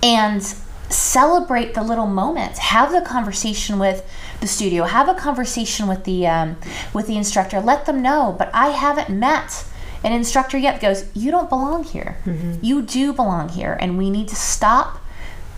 [0.02, 0.42] And
[0.88, 2.58] celebrate the little moments.
[2.60, 4.08] Have the conversation with
[4.40, 4.84] the studio.
[4.84, 6.56] Have a conversation with the um,
[6.94, 7.60] with the instructor.
[7.60, 9.64] Let them know but i haven't met
[10.04, 10.80] an instructor yet.
[10.80, 12.18] That goes you don't belong here.
[12.62, 15.00] You do belong here and we need to stop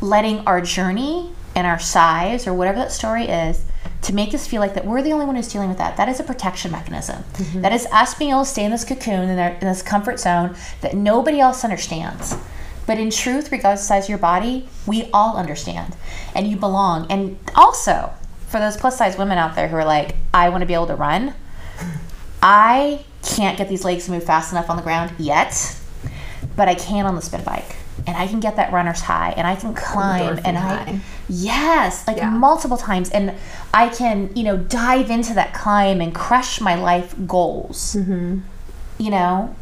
[0.01, 3.65] letting our journey and our size or whatever that story is
[4.03, 5.97] to make us feel like that we're the only one who's dealing with that.
[5.97, 7.23] That is a protection mechanism.
[7.23, 7.63] Mm-hmm.
[7.63, 10.21] That is us being able to stay in this cocoon in, our, in this comfort
[10.21, 12.37] zone that nobody else understands.
[12.87, 15.97] But in truth, regardless of the size of your body, we all understand.
[16.35, 17.11] And you belong.
[17.11, 18.13] And also,
[18.47, 20.87] for those plus size women out there who are like, I want to be able
[20.87, 21.35] to run,
[22.43, 25.77] I can't get these legs to move fast enough on the ground yet,
[26.57, 27.77] but I can on the spin bike.
[28.09, 31.01] And I can get that runner's high and I can climb Endorphin and I high.
[31.29, 32.31] yes, like Yeah.
[32.31, 33.35] multiple times and
[33.75, 37.95] I can, you know, dive into that climb and crush my life goals.
[37.97, 38.39] Mm-hmm.
[38.99, 39.55] You know,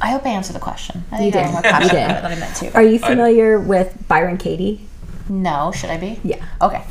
[0.00, 1.04] I hope I answered the question.
[1.12, 1.54] I think You I did.
[1.54, 2.08] was more You did.
[2.08, 2.74] than I meant to.
[2.74, 4.86] Are you familiar with Byron Katie?
[5.28, 6.18] No, should I be?
[6.24, 6.42] Yeah.
[6.62, 6.82] Okay.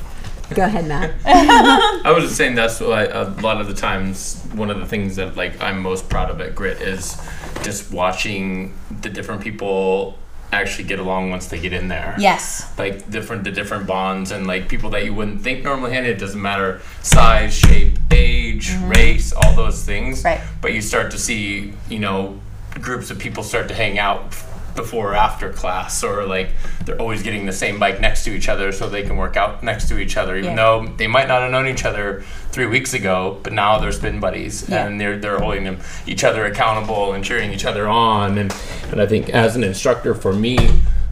[0.54, 1.13] Go ahead, Matt.
[1.25, 4.86] I was just saying that's what I, a lot of the times one of the
[4.86, 7.17] things that like I'm most proud of at Grit is
[7.63, 10.17] just watching the different people
[10.51, 12.15] actually get along once they get in there.
[12.17, 12.77] Yes.
[12.77, 16.17] Like different the different bonds and like people that you wouldn't think normally handed.
[16.17, 18.89] It doesn't matter size, shape, age, mm-hmm.
[18.89, 20.23] race, all those things.
[20.23, 20.41] Right.
[20.62, 22.39] But you start to see, you know,
[22.81, 24.33] groups of people start to hang out
[24.79, 26.49] before or after class or like
[26.85, 29.61] they're always getting the same bike next to each other so they can work out
[29.61, 30.55] next to each other even Yeah.
[30.55, 34.19] though they might not have known each other three weeks ago but now they're spin
[34.21, 34.85] buddies Yeah.
[34.85, 38.53] and they're they're holding them each other accountable and cheering each other on and
[38.91, 40.57] and I think as an instructor for me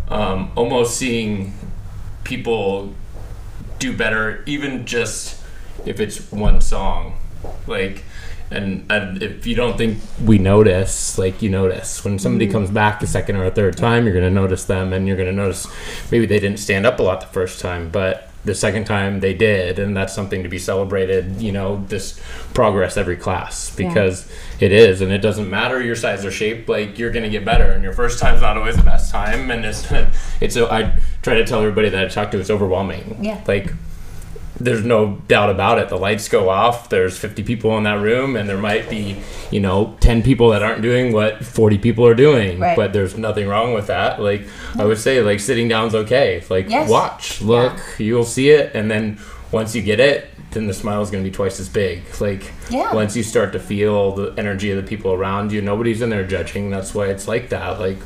[0.08, 1.54] um, almost seeing
[2.24, 2.94] people
[3.80, 5.44] do better even just
[5.86, 7.18] if it's one song
[7.68, 8.04] like
[8.50, 12.04] and, and if you don't think we notice like you notice.
[12.04, 12.52] When somebody mm.
[12.52, 15.18] comes back the second or a third time you're going to notice them and you're
[15.18, 15.68] going to notice
[16.12, 19.34] maybe they didn't stand up a lot the first time but the second time they
[19.34, 22.20] did and that's something to be celebrated you know this
[22.54, 23.76] progress every class.
[23.76, 27.30] Because it is and it doesn't matter your size or shape like you're going to
[27.30, 29.92] get better and your first time's not always the best time and it's
[30.42, 33.18] it's i try to tell everybody that i talk to it's overwhelming.
[33.22, 33.44] Yeah.
[33.48, 33.74] like
[34.60, 35.90] there's no doubt about it.
[35.90, 36.90] The lights go off.
[36.90, 39.18] There's 50 people in that room, and there might be,
[39.52, 42.60] you know, 10 people that aren't doing what 40 people are doing.
[42.60, 42.76] Right.
[42.76, 44.22] But there's nothing wrong with that.
[44.22, 46.44] Like I would say, like sitting down's okay.
[46.50, 46.90] Like Yes.
[46.90, 49.20] watch, look, you'll see it, and then
[49.52, 52.04] once you get it, then the smile is going to be twice as big.
[52.20, 52.94] Like Yeah.
[52.94, 56.26] once you start to feel the energy of the people around you, nobody's in there
[56.26, 56.70] judging.
[56.70, 57.80] That's why it's like that.
[57.80, 57.98] Like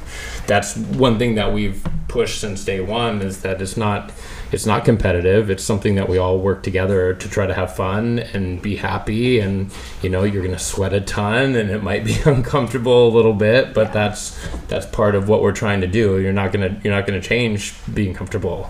[0.48, 4.12] that's one thing that we've pushed since day one is that it's not
[4.52, 5.50] it's not competitive.
[5.50, 9.40] It's something that we all work together to try to have fun and be happy.
[9.40, 9.72] And
[10.02, 13.74] you know, you're gonna sweat a ton, and it might be uncomfortable a little bit,
[13.74, 16.20] but that's that's part of what we're trying to do.
[16.20, 18.70] You're not gonna you're not gonna change being comfortable.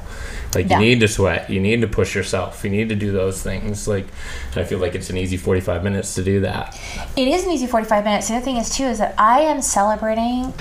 [0.53, 0.79] Like Yeah.
[0.79, 3.87] you need to sweat, you need to push yourself, you need to do those things.
[3.87, 4.05] Like
[4.55, 6.77] I feel like it's an easy 45 minutes to do that.
[7.15, 8.27] It is an easy 45 minutes.
[8.27, 10.53] The other thing is, too, is that I am celebrating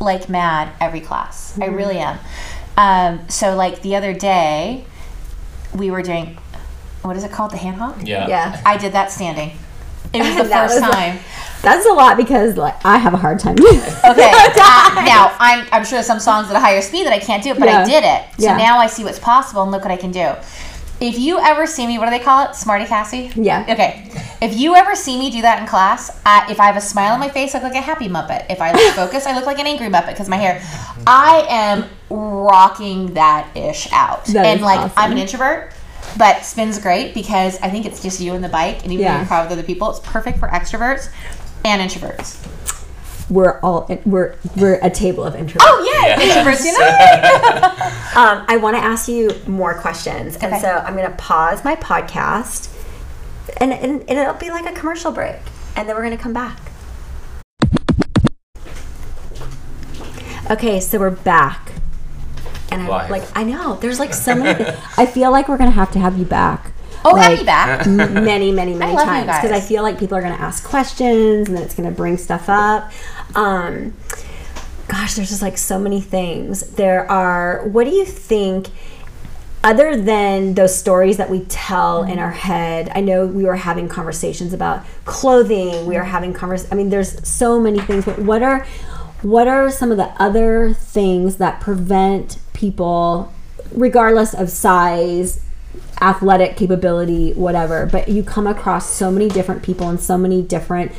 [0.00, 1.58] like mad every class.
[1.60, 2.18] I really am.
[2.76, 4.84] Um, so, like the other day,
[5.74, 6.36] we were doing,
[7.02, 7.50] what is it called?
[7.52, 7.96] The hand hop?
[8.02, 8.28] Yeah.
[8.28, 8.62] Yeah.
[8.66, 9.52] I did that standing.
[10.12, 11.18] It was the That first was a- time.
[11.62, 13.56] That's a lot because like I have a hard time.
[13.60, 13.72] Okay.
[14.04, 17.42] uh, now I'm I'm sure there's some songs at a higher speed that I can't
[17.42, 17.80] do, it, but Yeah.
[17.82, 18.22] I did it.
[18.40, 18.56] So Yeah.
[18.56, 20.32] now I see what's possible and look what I can do.
[20.98, 22.54] If you ever see me, what do they call it?
[22.54, 23.30] Smarty Cassie?
[23.34, 23.66] Yeah.
[23.68, 24.10] Okay.
[24.40, 27.12] If you ever see me do that in class, I, if I have a smile
[27.12, 28.46] on my face, I look like a happy Muppet.
[28.48, 30.62] If I look focused, I look like an angry Muppet because my hair.
[31.06, 34.24] I am rocking that ish out.
[34.26, 34.92] That and like, awesome.
[34.96, 35.72] I'm an introvert.
[36.16, 39.12] But spin's great because I think it's just you and the bike, and even Yeah.
[39.12, 41.10] though you're crowded with other people, it's perfect for extroverts
[41.64, 42.38] and introverts.
[43.28, 45.56] We're all we're we're a table of introverts.
[45.62, 46.46] Oh yeah, Yes.
[46.46, 47.92] introverts, you know.
[48.16, 50.62] Um, I want to ask you more questions, and Okay.
[50.62, 52.70] so I'm going to pause my podcast,
[53.58, 55.36] and, and and it'll be like a commercial break,
[55.76, 56.58] and then we're going to come back.
[60.50, 61.72] Okay, so we're back,
[62.70, 63.10] and I Live.
[63.10, 64.64] like I know there's like so many.
[64.96, 66.72] I feel like we're going to have to have you back.
[67.04, 67.86] Oh, like, have you back?
[67.86, 70.64] m- many, many, many love times because I feel like people are going to ask
[70.64, 72.90] questions and then it's going to bring stuff up.
[73.36, 73.94] Um,
[74.88, 76.62] gosh, there's just like so many things.
[76.72, 78.68] There are, what do you think?
[79.62, 83.88] Other than those stories that we tell in our head, I know we were having
[83.88, 85.86] conversations about clothing.
[85.86, 86.70] We are having convers.
[86.70, 88.04] I mean, there's so many things.
[88.04, 88.64] But what are
[89.22, 93.32] what are some of the other things that prevent people,
[93.72, 95.40] regardless of size,
[96.00, 100.92] athletic capability, whatever, but you come across so many different people and so many different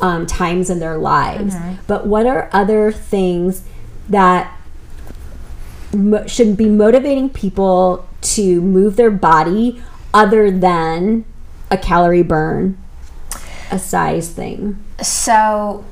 [0.00, 1.54] um, times in their lives.
[1.86, 3.62] But what are other things
[4.08, 4.56] that
[5.92, 11.24] mo- should be motivating people to move their body other than
[11.70, 12.76] a calorie burn,
[13.70, 14.82] a size thing?
[15.02, 15.84] So,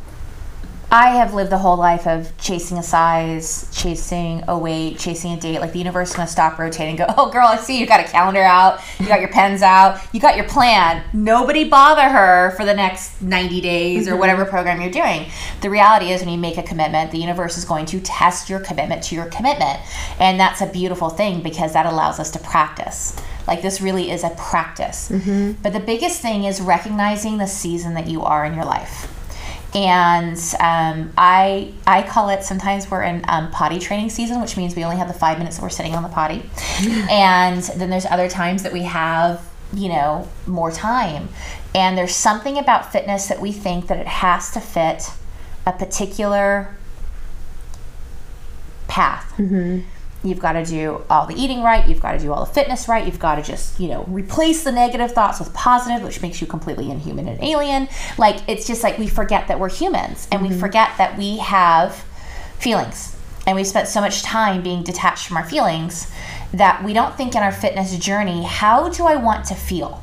[0.94, 5.40] I have lived the whole life of chasing a size, chasing a weight, chasing a
[5.40, 5.59] date.
[5.59, 7.00] Like the universe is gonna stop rotating.
[7.00, 9.62] and Go, oh girl, I see you got a calendar out, you got your pens
[9.62, 11.02] out, you got your plan.
[11.14, 14.20] Nobody bother her for the next ninety days or mm-hmm.
[14.20, 15.31] whatever program you're doing.
[15.62, 18.61] The reality is, when you make a commitment, the universe is going to test your
[18.61, 19.81] commitment to your commitment,
[20.20, 23.18] and that's a beautiful thing because that allows us to practice.
[23.46, 25.09] Like this really is a practice.
[25.09, 25.62] Mm-hmm.
[25.62, 29.09] But the biggest thing is recognizing the season that you are in your life
[29.74, 34.76] and um, I I call it sometimes we're in um, potty training season, which means
[34.76, 36.42] we only have the five minutes that we're sitting on the potty,
[37.11, 41.28] and then there's other times that we have you know more time,
[41.74, 45.11] and there's something about fitness that we think that it has to fit
[45.66, 46.76] a particular
[48.88, 49.32] path.
[50.24, 51.87] You've got to do all the eating right.
[51.88, 53.04] You've got to do all the fitness right.
[53.04, 56.46] You've got to just, you know, replace the negative thoughts with positive, which makes you
[56.46, 57.88] completely inhuman and alien.
[58.18, 60.61] Like, it's just like we forget that we're humans and we mm-hmm.
[60.61, 62.04] forget that we have
[62.58, 63.16] feelings.
[63.46, 66.12] And we spent so much time being detached from our feelings
[66.52, 70.02] that we don't think in our fitness journey, how do I want to feel?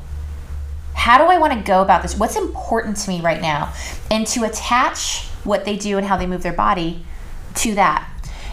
[0.92, 2.18] How do I want to go about this?
[2.18, 3.72] What's important to me right now?
[4.10, 7.06] And to attach what they do and how they move their body
[7.54, 8.09] to that.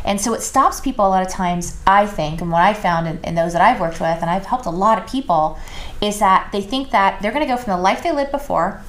[0.07, 3.07] And so it stops people a lot of times, I think, and what I found
[3.07, 5.59] in, in those that I've worked with, and I've helped a lot of people,
[6.01, 8.81] is that they think that they're going to go from the life they lived before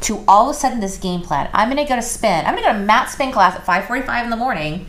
[0.00, 1.48] to all of a sudden this game plan.
[1.54, 2.44] I'm going to go to spin.
[2.44, 4.86] I'm going to go to mat spin class at 5:45 in the morning,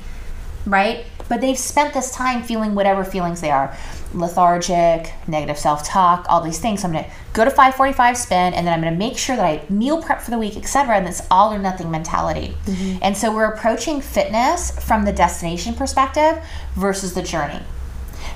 [0.65, 1.05] right?
[1.29, 3.77] But they've spent this time feeling whatever feelings they are,
[4.15, 6.81] lethargic, negative self-talk, all these things.
[6.81, 9.35] So I'm going to go to 5:45 spin, and then I'm going to make sure
[9.35, 10.97] that I meal prep for the week, etc.
[10.97, 12.55] And it's all or nothing mentality.
[12.65, 12.99] Mm-hmm.
[13.01, 16.43] And so we're approaching fitness from the destination perspective
[16.75, 17.61] versus the journey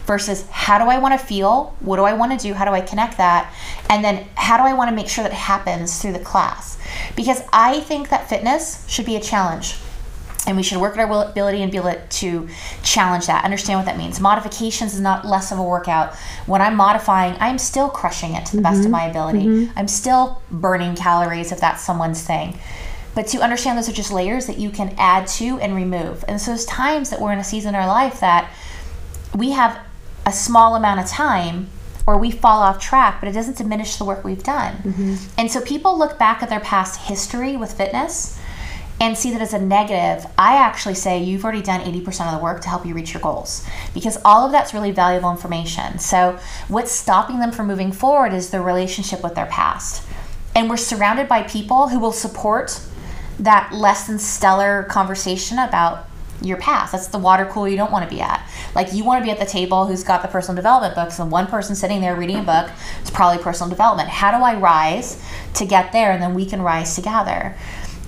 [0.06, 1.76] versus how do I want to feel?
[1.82, 2.54] What do I want to do?
[2.54, 3.54] How do I connect that?
[3.90, 6.80] And then how do I want to make sure that it happens through the class?
[7.16, 9.76] Because I think that fitness should be a challenge.
[10.48, 12.50] And we should work at our ability and be able to
[12.82, 14.20] challenge that, understand what that means.
[14.20, 16.16] Modifications is not less of a workout.
[16.46, 18.92] When I'm modifying, I'm still crushing it to the best of mm-hmm.
[18.94, 19.46] my ability.
[19.46, 19.78] Mm-hmm.
[19.78, 22.58] I'm still burning calories if that's someone's thing
[23.16, 26.24] but to understand those are just layers that you can add to and remove.
[26.28, 28.50] And so there's times that we're in a season in our life that
[29.36, 29.78] we have
[30.26, 31.70] a small amount of time
[32.08, 34.76] or we fall off track, but it doesn't diminish the work we've done.
[34.78, 35.16] Mm-hmm.
[35.38, 38.39] And so people look back at their past history with fitness
[39.00, 40.30] and see that as a negative.
[40.38, 43.22] I actually say you've already done 80% of the work to help you reach your
[43.22, 46.00] goals because all of that's really valuable information.
[46.00, 50.04] So, what's stopping them from moving forward is their relationship with their past.
[50.56, 52.82] And we're surrounded by people who will support
[53.40, 56.10] that less than stellar conversation about
[56.42, 56.92] your past.
[56.92, 58.46] That's the water cooler you don't want to be at.
[58.76, 61.32] Like you want to be at the table who's got the personal development books and
[61.32, 62.70] one person sitting there reading a book
[63.04, 64.10] is probably personal development.
[64.10, 65.24] How do I rise
[65.56, 67.56] to get there and then we can rise together?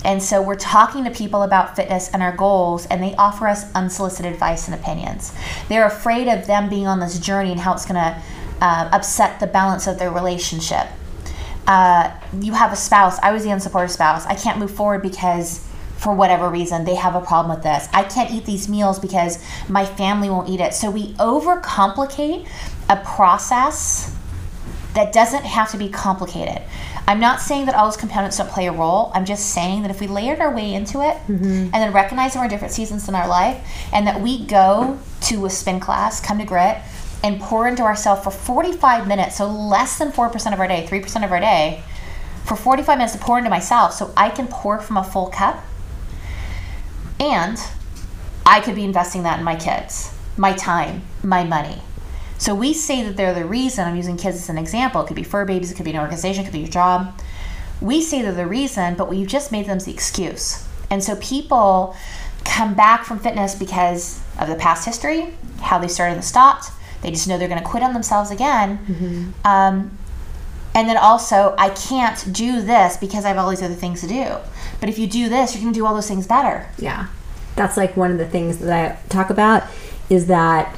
[0.04, 3.72] And so we're talking to people about fitness and our goals, and they offer us
[3.74, 5.32] unsolicited advice and opinions.
[5.68, 8.22] They're afraid of them being on this journey and how it's going to
[8.60, 10.86] uh, upset the balance of their relationship
[11.66, 13.18] uh, you have a spouse.
[13.22, 14.26] I was the unsupportive spouse.
[14.26, 17.88] I can't move forward because, for whatever reason, they have a problem with this.
[17.92, 20.74] I can't eat these meals because my family won't eat it.
[20.74, 22.48] So we overcomplicate
[22.88, 24.16] a process
[24.94, 26.62] that doesn't have to be complicated.
[27.08, 29.10] I'm not saying that all those components don't play a role.
[29.14, 31.44] I'm just saying that if we layered our way into it mm-hmm.
[31.44, 35.50] and then recognize we're different seasons in our life and that we go to a
[35.50, 36.78] spin class, come to grit,
[37.24, 41.24] and pour into ourselves for 45 minutes, so less than 4% of our day, 3%
[41.24, 41.82] of our day,
[42.44, 45.64] for 45 minutes to pour into myself so I can pour from a full cup.
[47.20, 47.56] And
[48.44, 51.82] I could be investing that in my kids, my time, my money.
[52.42, 55.00] So we say that they're the reason, I'm using kids as an example.
[55.00, 57.16] It could be fur babies, it could be an organization, it could be your job.
[57.80, 60.66] We say they're the reason, but we've just made them the excuse.
[60.90, 61.94] And so people
[62.44, 66.72] come back from fitness because of the past history, how they started and stopped.
[67.02, 68.80] They just know they're going to quit on themselves again.
[69.44, 69.96] Um,
[70.74, 74.08] and then also, I can't do this because I have all these other things to
[74.08, 74.34] do.
[74.80, 76.68] But if you do this, you're going to do all those things better.
[76.76, 77.06] Yeah.
[77.54, 79.62] That's like one of the things that I talk about
[80.12, 80.76] is that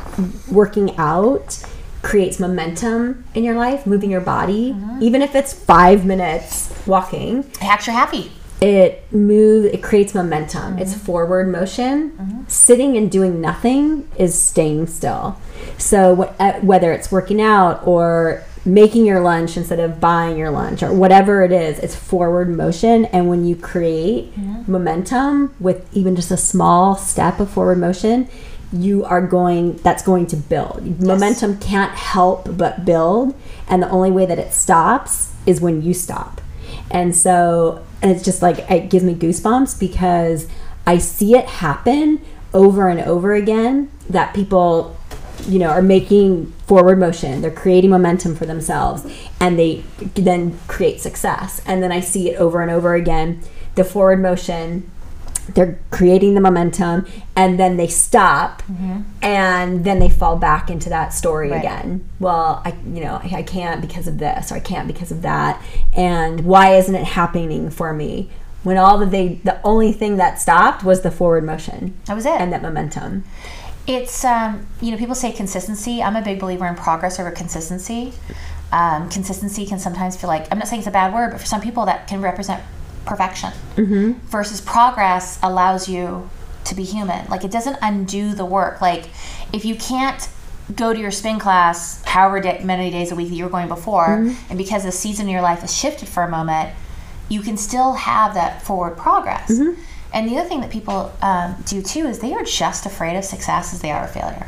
[0.48, 1.62] working out
[2.02, 5.02] creates momentum in your life, moving your body, mm-hmm.
[5.02, 7.38] even if it's five minutes walking.
[7.38, 8.30] It makes you happy.
[8.60, 9.64] It move.
[9.66, 10.78] It creates momentum.
[10.78, 11.06] It's mm-hmm.
[11.06, 12.12] forward motion.
[12.12, 12.42] Mm-hmm.
[12.46, 15.40] Sitting and doing nothing is staying still.
[15.78, 20.50] So wh- uh, whether it's working out or making your lunch instead of buying your
[20.50, 23.04] lunch or whatever it is, it's forward motion.
[23.06, 24.32] And when you create
[24.66, 28.28] momentum with even just a small step of forward motion,
[28.74, 29.76] you are going.
[29.78, 31.00] That's going to build.
[31.00, 33.34] Momentum can't help but build,
[33.68, 36.40] and the only way that it stops is when you stop.
[36.90, 40.48] And so, and it's just like it gives me goosebumps because
[40.86, 42.20] I see it happen
[42.52, 44.96] over and over again that people
[45.46, 49.04] you know are making forward motion they're creating momentum for themselves
[49.40, 49.82] and they
[50.14, 53.42] then create success and then i see it over and over again
[53.74, 54.88] the forward motion
[55.54, 58.62] they're creating the momentum and then they stop
[59.22, 61.58] and then they fall back into that story Right.
[61.60, 65.10] again well i you know I, I can't because of this or i can't because
[65.10, 65.62] of that
[65.94, 68.30] and why isn't it happening for me
[68.62, 72.24] when all that they the only thing that stopped was the forward motion That was
[72.26, 72.40] it.
[72.40, 73.24] and that momentum
[73.86, 76.02] It's um, you know people say consistency.
[76.02, 78.14] I'm a big believer in progress over consistency.
[78.72, 81.46] Um, consistency can sometimes feel like I'm not saying it's a bad word, but for
[81.46, 82.62] some people that can represent
[83.04, 83.52] perfection.
[83.76, 84.12] Mm-hmm.
[84.26, 86.28] Versus progress allows you
[86.64, 87.28] to be human.
[87.28, 88.80] Like it doesn't undo the work.
[88.80, 89.08] Like
[89.52, 90.28] if you can't
[90.74, 93.68] go to your spin class however da- many days a week that you were going
[93.68, 94.06] before,
[94.48, 96.74] and because the season of your life has shifted for a moment,
[97.28, 99.50] you can still have that forward progress.
[100.12, 103.24] And the other thing that people um, do too is they are just afraid of
[103.24, 104.46] success as they are of failure.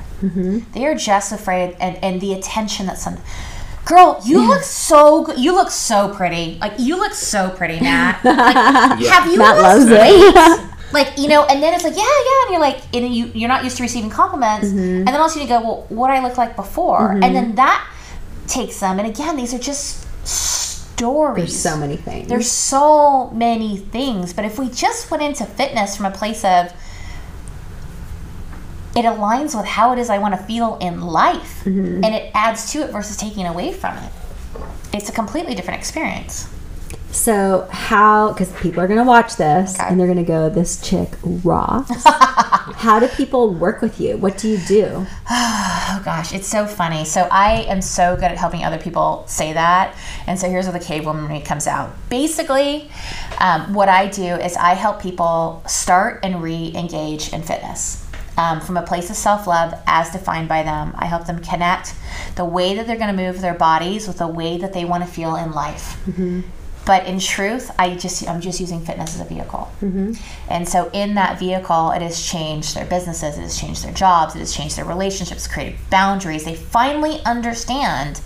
[0.73, 3.19] They are just afraid, and, and the attention that some
[3.87, 5.39] girl, you look so good.
[5.39, 6.59] You look so pretty.
[6.61, 8.21] Like you look so pretty, Nat.
[8.25, 10.71] Like, Have you Matt lost loves it.
[10.93, 13.49] like you know and then it's like yeah yeah and you're like and you you're
[13.49, 14.99] not used to receiving compliments Mm-hmm.
[14.99, 17.85] and then also you go well what I look like before and then that
[18.47, 22.29] takes them and again these are just stories There's so many things.
[22.29, 26.73] there's so many things but if we just went into fitness from a place of
[28.97, 32.05] it aligns with how it is I want to feel in life Mm-hmm.
[32.05, 34.11] and it adds to it versus taking away from it
[34.93, 36.49] it's a completely different experience
[37.11, 38.33] So how?
[38.33, 39.89] Because people are going to watch this Okay.
[39.89, 42.05] and they're going to go, "This chick rocks."
[42.85, 44.19] how do people work with you?
[44.19, 45.07] What do you do?
[45.89, 47.05] Oh gosh, it's so funny.
[47.05, 49.95] So I am so good at helping other people say that.
[50.27, 51.89] And so here's where the cave woman comes out.
[52.11, 52.91] Basically,
[53.39, 58.06] um, what I do is I help people start and re-engage in fitness.
[58.39, 60.93] Um, from a place of self-love as defined by them.
[60.99, 61.95] I help them connect
[62.35, 65.03] the way that they're going to move their bodies with the way that they want
[65.05, 65.97] to feel in life.
[66.85, 69.73] But in truth i just i'm just using fitness as a vehicle.
[70.49, 74.37] And so in that vehicle it has changed their businesses it has changed their jobs
[74.37, 76.45] it has changed their relationships created boundaries.
[76.45, 78.21] They finally understand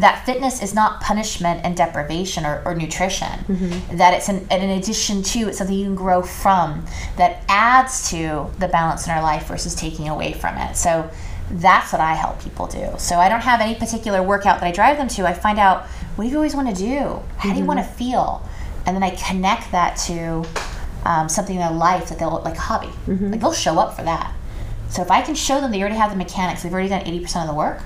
[0.00, 3.96] that fitness is not punishment and deprivation or, or nutrition mm-hmm.
[3.96, 6.84] that it's an, in addition to it's something you can grow from
[7.16, 11.10] that adds to the balance in our life versus taking away from it so
[11.50, 12.94] that's what I help people do.
[12.98, 15.26] So I don't have any particular workout that I drive them to.
[15.26, 15.86] I find out
[16.16, 17.20] what do you always want to do?
[17.38, 17.66] How do you mm-hmm.
[17.66, 18.48] want to feel?
[18.86, 20.44] And then I connect that to
[21.04, 22.92] um, something in their life that they'll like a hobby.
[23.06, 23.32] Mm-hmm.
[23.32, 24.34] Like they'll show up for that.
[24.90, 27.20] So if I can show them they already have the mechanics, they've already done eighty
[27.20, 27.82] percent of the work.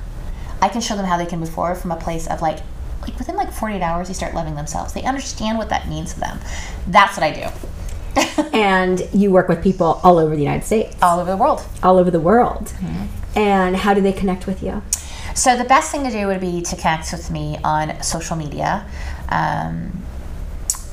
[0.62, 2.58] I can show them how they can move forward from a place of like,
[3.02, 4.92] like within like forty eight hours, they start loving themselves.
[4.94, 6.38] They understand what that means to them.
[6.86, 7.46] That's what I do.
[8.52, 11.64] And you work with people all over the United States, All over the world.
[11.82, 12.72] all over the world.
[13.34, 14.82] And how do they connect with you?
[15.34, 18.86] So the best thing to do would be to connect with me on social media.
[19.28, 20.03] Um,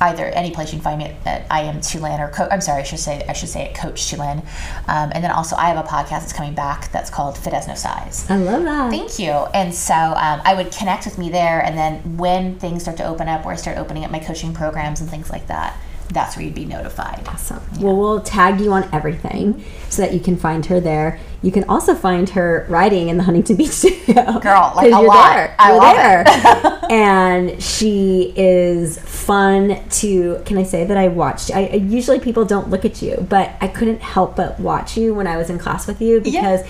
[0.02, 2.62] either any place you can find me at, at I am Tulin or Co- I'm
[2.62, 4.40] sorry I should say I should say at Coach Tulin,
[4.88, 7.68] um, and then also I have a podcast that's coming back that's called Fit Has
[7.68, 8.30] No Size.
[8.30, 8.90] I love that.
[8.92, 9.32] Thank you.
[9.32, 13.06] And so um, I would connect with me there, and then when things start to
[13.06, 15.78] open up, where I start opening up my coaching programs and things like that,
[16.14, 17.26] that's where you'd be notified.
[17.28, 17.62] Awesome.
[17.80, 21.20] Well, we'll tag you on everything so that you can find her there.
[21.42, 24.40] You can also find her riding in the Huntington Beach studio.
[24.40, 25.36] Girl, like a you're lot.
[25.36, 25.56] There.
[25.58, 26.80] I you're love there.
[26.92, 30.42] and she is fun to.
[30.46, 31.52] Can I say that I watched?
[31.54, 35.14] I, I usually people don't look at you, but I couldn't help but watch you
[35.14, 36.62] when I was in class with you because.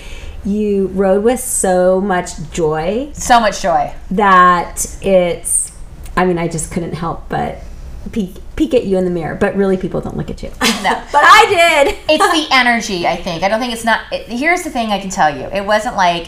[0.43, 3.93] You rode with so much joy So much joy.
[4.09, 5.71] that it's
[6.17, 7.59] I mean I just couldn't help but
[8.11, 10.49] peek peek at you in the mirror but really people don't look at you
[10.83, 10.99] No.
[11.11, 11.45] but I
[11.85, 14.89] did it's the energy i think i don't think it's not it, here's the thing
[14.89, 16.25] i can tell you it wasn't like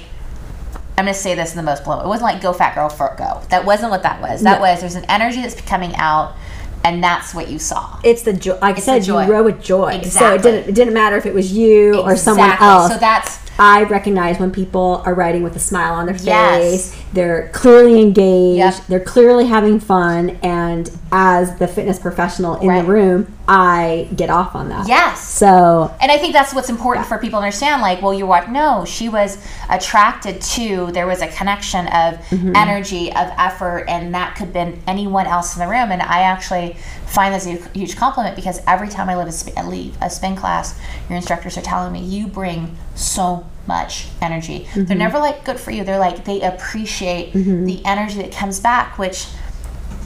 [0.97, 2.89] i'm going to say this in the most blunt it wasn't like go fat girl
[2.89, 4.61] for go that wasn't what that was that No.
[4.61, 6.35] was there's an energy that's coming out
[6.83, 9.25] and that's what you saw it's the joy like I said joy.
[9.25, 12.15] you rode with joy so it didn't it didn't matter if it was you or
[12.17, 16.15] someone else so that's I recognize when people are riding with a smile on their
[16.15, 16.25] face.
[16.25, 17.03] Yes.
[17.13, 18.57] They're clearly engaged.
[18.57, 18.87] Yep.
[18.87, 20.31] They're clearly having fun.
[20.41, 22.81] And as the fitness professional in Right.
[22.81, 24.87] the room, I get off on that.
[24.87, 27.81] yes So and I think that's what's important for people to understand.
[27.83, 28.49] Like, well, you're what?
[28.49, 29.37] No, she was
[29.69, 30.91] attracted to.
[30.91, 32.55] There was a connection of Mm-hmm.
[32.55, 35.91] energy, of effort, and that could have been anyone else in the room.
[35.91, 36.75] And I actually
[37.05, 40.35] find this a huge compliment because every time I leave a, sp- leave a spin
[40.35, 40.79] class,
[41.09, 44.67] your instructors are telling me you bring so much energy.
[44.75, 45.83] They're never like good for you.
[45.83, 49.27] They're like they appreciate the energy that comes back, which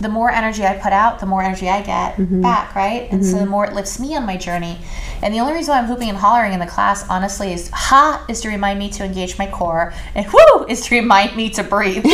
[0.01, 2.41] the more energy I put out, the more energy I get Mm-hmm.
[2.41, 3.07] back, right?
[3.11, 4.77] And so the more it lifts me on my journey.
[5.21, 8.23] And the only reason why I'm hooping and hollering in the class, honestly, is ha
[8.29, 11.63] is to remind me to engage my core, and whoo is to remind me to
[11.63, 12.05] breathe.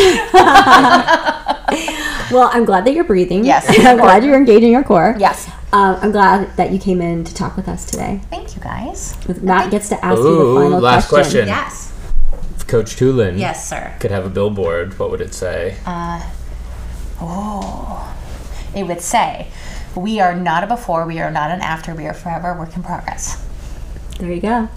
[2.31, 3.45] Well, I'm glad that you're breathing.
[3.45, 3.65] Yes.
[3.85, 5.15] I'm glad you're engaging your core.
[5.19, 5.47] yes.
[5.71, 8.21] Um, I'm glad that you came in to talk with us today.
[8.29, 9.15] Thank you guys.
[9.41, 10.23] Matt gets to ask you
[10.55, 11.47] the final last question.
[11.47, 11.91] Yes.
[12.55, 13.93] If Coach Tulin Yes, sir.
[13.99, 15.75] could have a billboard, what would it say?
[17.25, 18.15] Oh.
[18.75, 19.47] It would say,
[19.95, 22.75] we are not a before, we are not an after, we are forever a work
[22.75, 23.45] in progress.
[24.19, 24.69] There you go.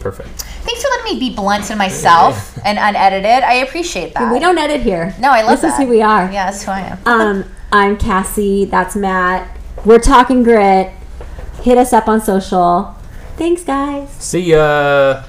[0.00, 0.28] Perfect.
[0.28, 3.44] Thanks for letting me be blunt to myself and unedited.
[3.44, 4.32] I appreciate that.
[4.32, 5.14] We don't edit here.
[5.20, 5.80] No, I love This that.
[5.80, 6.24] is who we are.
[6.30, 6.98] Yeah, that's who I am.
[7.06, 8.64] Um, I'm Cassie.
[8.64, 9.56] That's Matt.
[9.84, 10.90] We're talking grit.
[11.62, 12.94] Hit us up on social.
[13.36, 14.10] Thanks, guys.
[14.10, 15.22] See ya.